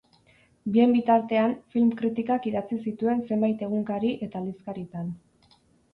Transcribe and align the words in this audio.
Bien 0.77 0.93
bitartean, 0.95 1.53
film-kritikak 1.75 2.49
idatzi 2.53 2.79
zituen 2.93 3.21
zenbait 3.29 3.61
egunkari 3.69 4.15
eta 4.29 4.41
aldizkaritan. 4.45 5.17